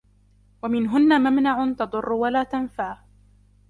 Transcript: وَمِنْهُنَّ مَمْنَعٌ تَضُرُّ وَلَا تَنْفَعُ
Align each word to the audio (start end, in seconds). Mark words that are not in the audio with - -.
وَمِنْهُنَّ 0.63 1.21
مَمْنَعٌ 1.21 1.73
تَضُرُّ 1.73 2.11
وَلَا 2.13 2.43
تَنْفَعُ 2.43 3.01